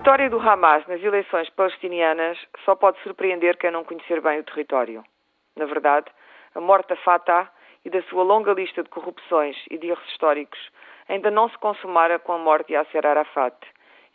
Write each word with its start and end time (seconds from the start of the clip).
do 0.00 0.40
Hamas 0.40 0.86
nas 0.86 1.02
eleições 1.02 1.50
palestinianas 1.50 2.38
só 2.64 2.74
pode 2.74 2.98
surpreender 3.02 3.58
quem 3.58 3.70
não 3.70 3.84
conhecer 3.84 4.22
bem 4.22 4.40
o 4.40 4.42
território. 4.42 5.04
Na 5.54 5.66
verdade, 5.66 6.06
a 6.54 6.60
morte 6.60 6.88
da 6.88 6.96
Fatah 6.96 7.52
e 7.84 7.90
da 7.90 8.00
sua 8.04 8.22
longa 8.22 8.54
lista 8.54 8.82
de 8.82 8.88
corrupções 8.88 9.54
e 9.70 9.76
de 9.76 9.88
erros 9.88 10.08
históricos 10.08 10.58
ainda 11.10 11.30
não 11.30 11.46
se 11.50 11.58
consumara 11.58 12.18
com 12.18 12.32
a 12.32 12.38
morte 12.38 12.68
de 12.68 12.72
Yasser 12.72 13.06
Arafat 13.06 13.54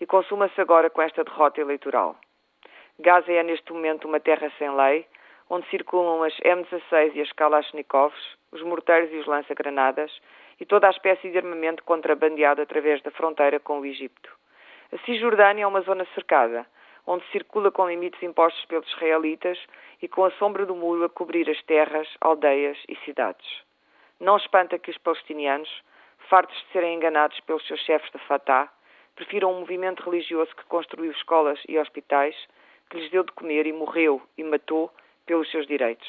e 0.01 0.05
consuma-se 0.07 0.59
agora 0.59 0.89
com 0.89 0.99
esta 0.99 1.23
derrota 1.23 1.61
eleitoral. 1.61 2.15
Gaza 2.97 3.31
é 3.31 3.43
neste 3.43 3.71
momento 3.71 4.07
uma 4.07 4.19
terra 4.19 4.51
sem 4.57 4.75
lei, 4.75 5.05
onde 5.47 5.69
circulam 5.69 6.23
as 6.23 6.33
M16 6.37 7.13
e 7.13 7.21
as 7.21 7.31
Kalashnikovs, 7.33 8.37
os 8.51 8.63
morteiros 8.63 9.13
e 9.13 9.17
os 9.17 9.27
lança-granadas 9.27 10.11
e 10.59 10.65
toda 10.65 10.87
a 10.87 10.91
espécie 10.91 11.29
de 11.29 11.37
armamento 11.37 11.83
contrabandeado 11.83 12.63
através 12.63 12.99
da 13.03 13.11
fronteira 13.11 13.59
com 13.59 13.79
o 13.79 13.85
Egito. 13.85 14.46
A 14.91 14.97
Cisjordânia 15.05 15.63
é 15.63 15.67
uma 15.67 15.81
zona 15.81 16.05
cercada, 16.13 16.65
onde 17.05 17.25
circula 17.31 17.71
com 17.71 17.89
limites 17.89 18.21
impostos 18.23 18.63
pelos 18.65 18.87
israelitas 18.93 19.57
e 20.01 20.07
com 20.07 20.23
a 20.23 20.31
sombra 20.31 20.65
do 20.65 20.75
muro 20.75 21.03
a 21.03 21.09
cobrir 21.09 21.49
as 21.49 21.61
terras, 21.63 22.07
aldeias 22.21 22.77
e 22.87 22.95
cidades. 22.97 23.47
Não 24.19 24.37
espanta 24.37 24.79
que 24.79 24.89
os 24.89 24.97
palestinianos, 24.97 25.69
fartos 26.29 26.55
de 26.57 26.71
serem 26.71 26.95
enganados 26.95 27.39
pelos 27.41 27.65
seus 27.67 27.79
chefes 27.81 28.09
da 28.11 28.19
Fatah, 28.19 28.69
prefiram 29.15 29.51
um 29.51 29.59
movimento 29.59 30.03
religioso 30.03 30.55
que 30.55 30.63
construiu 30.65 31.11
escolas 31.11 31.59
e 31.67 31.77
hospitais, 31.77 32.35
que 32.89 32.97
lhes 32.97 33.11
deu 33.11 33.23
de 33.23 33.31
comer 33.33 33.65
e 33.67 33.73
morreu 33.73 34.21
e 34.37 34.43
matou 34.43 34.91
pelos 35.25 35.49
seus 35.51 35.67
direitos. 35.67 36.07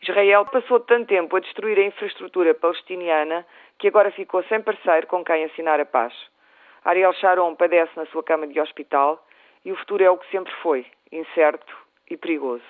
Israel 0.00 0.46
passou 0.46 0.80
tanto 0.80 1.08
tempo 1.08 1.36
a 1.36 1.40
destruir 1.40 1.78
a 1.78 1.82
infraestrutura 1.82 2.54
palestiniana 2.54 3.46
que 3.78 3.88
agora 3.88 4.10
ficou 4.12 4.42
sem 4.44 4.62
parceiro 4.62 5.06
com 5.06 5.24
quem 5.24 5.44
assinar 5.44 5.80
a 5.80 5.84
paz. 5.84 6.14
Ariel 6.88 7.12
Sharon 7.12 7.54
padece 7.54 7.92
na 7.96 8.06
sua 8.06 8.22
cama 8.22 8.46
de 8.46 8.58
hospital 8.58 9.22
e 9.62 9.70
o 9.70 9.76
futuro 9.76 10.02
é 10.02 10.10
o 10.10 10.16
que 10.16 10.26
sempre 10.30 10.50
foi, 10.62 10.86
incerto 11.12 11.76
e 12.10 12.16
perigoso. 12.16 12.64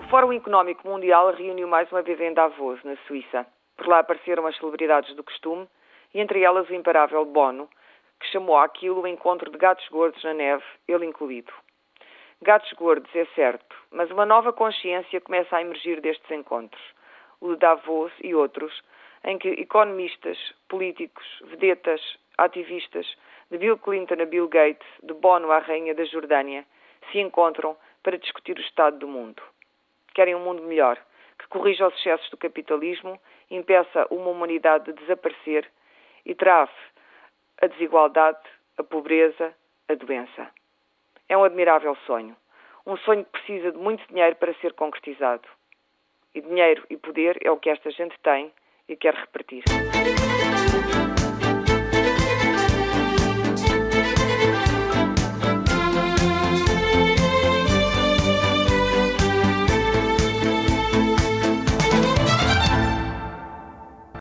O 0.00 0.08
Fórum 0.10 0.32
Económico 0.32 0.88
Mundial 0.88 1.32
reuniu 1.32 1.68
mais 1.68 1.88
uma 1.92 2.02
vez 2.02 2.20
em 2.20 2.34
Davos, 2.34 2.82
na 2.82 2.96
Suíça. 3.06 3.46
Por 3.76 3.86
lá 3.86 4.00
apareceram 4.00 4.44
as 4.48 4.56
celebridades 4.56 5.14
do 5.14 5.22
costume 5.22 5.68
e 6.12 6.18
entre 6.20 6.42
elas 6.42 6.68
o 6.68 6.74
imparável 6.74 7.24
Bono, 7.24 7.70
que 8.18 8.26
chamou 8.32 8.58
aquilo 8.58 9.02
o 9.02 9.06
encontro 9.06 9.48
de 9.48 9.56
gatos 9.56 9.86
gordos 9.88 10.24
na 10.24 10.34
neve, 10.34 10.64
ele 10.88 11.06
incluído. 11.06 11.52
Gatos 12.42 12.72
gordos, 12.72 13.14
é 13.14 13.26
certo, 13.26 13.76
mas 13.92 14.10
uma 14.10 14.26
nova 14.26 14.52
consciência 14.52 15.20
começa 15.20 15.56
a 15.56 15.60
emergir 15.60 16.00
destes 16.00 16.28
encontros, 16.32 16.82
o 17.40 17.52
de 17.52 17.58
Davos 17.58 18.10
e 18.24 18.34
outros, 18.34 18.82
em 19.24 19.38
que 19.38 19.48
economistas, 19.48 20.38
políticos, 20.68 21.24
vedetas, 21.44 22.00
ativistas, 22.38 23.06
de 23.50 23.58
Bill 23.58 23.78
Clinton 23.78 24.22
a 24.22 24.26
Bill 24.26 24.48
Gates, 24.48 24.86
de 25.02 25.12
Bono 25.14 25.52
à 25.52 25.58
Rainha 25.58 25.94
da 25.94 26.04
Jordânia, 26.04 26.64
se 27.10 27.18
encontram 27.18 27.76
para 28.02 28.18
discutir 28.18 28.56
o 28.56 28.60
estado 28.60 28.98
do 28.98 29.08
mundo. 29.08 29.42
Querem 30.14 30.34
um 30.34 30.40
mundo 30.40 30.62
melhor, 30.62 30.98
que 31.38 31.46
corrija 31.48 31.86
os 31.86 31.94
excessos 31.94 32.28
do 32.30 32.36
capitalismo, 32.36 33.20
impeça 33.50 34.06
uma 34.10 34.30
humanidade 34.30 34.86
de 34.86 34.92
desaparecer 34.94 35.70
e 36.24 36.34
trave 36.34 36.72
a 37.60 37.66
desigualdade, 37.66 38.40
a 38.78 38.82
pobreza, 38.82 39.54
a 39.88 39.94
doença. 39.94 40.50
É 41.28 41.36
um 41.36 41.44
admirável 41.44 41.94
sonho. 42.06 42.36
Um 42.84 42.96
sonho 42.96 43.24
que 43.24 43.30
precisa 43.30 43.70
de 43.70 43.78
muito 43.78 44.06
dinheiro 44.08 44.34
para 44.36 44.54
ser 44.54 44.72
concretizado. 44.72 45.48
E 46.34 46.40
dinheiro 46.40 46.84
e 46.90 46.96
poder 46.96 47.38
é 47.42 47.50
o 47.50 47.58
que 47.58 47.70
esta 47.70 47.90
gente 47.90 48.18
tem 48.20 48.52
e 48.88 48.96
quer 48.96 49.14
repartir. 49.14 49.62